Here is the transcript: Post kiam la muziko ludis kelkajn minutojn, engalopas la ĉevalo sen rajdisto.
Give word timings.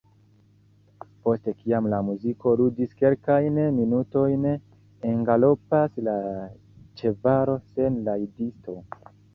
Post 1.25 1.49
kiam 1.57 1.89
la 1.95 1.99
muziko 2.07 2.53
ludis 2.63 2.97
kelkajn 3.03 3.61
minutojn, 3.77 4.49
engalopas 5.13 6.03
la 6.11 6.19
ĉevalo 7.03 7.61
sen 7.71 8.05
rajdisto. 8.11 8.83